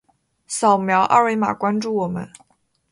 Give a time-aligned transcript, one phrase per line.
[0.47, 2.27] 扫描二维码关注我们。